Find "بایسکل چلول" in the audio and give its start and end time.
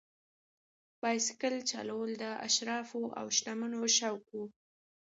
1.01-2.09